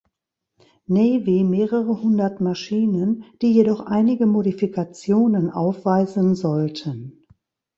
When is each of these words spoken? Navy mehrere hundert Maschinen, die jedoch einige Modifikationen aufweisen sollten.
Navy 0.87 1.43
mehrere 1.43 2.01
hundert 2.01 2.41
Maschinen, 2.41 3.23
die 3.43 3.53
jedoch 3.53 3.81
einige 3.81 4.25
Modifikationen 4.25 5.51
aufweisen 5.51 6.33
sollten. 6.33 7.23